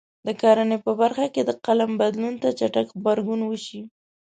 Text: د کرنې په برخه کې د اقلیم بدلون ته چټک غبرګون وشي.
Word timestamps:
د 0.27 0.29
کرنې 0.41 0.77
په 0.85 0.91
برخه 1.01 1.25
کې 1.33 1.41
د 1.43 1.49
اقلیم 1.57 1.91
بدلون 2.01 2.35
ته 2.41 2.49
چټک 2.59 2.87
غبرګون 2.95 3.41
وشي. 3.45 3.81